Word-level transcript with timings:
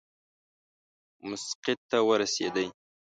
مسقط 1.27 1.79
ته 1.89 1.97
ورسېدی. 2.07 2.67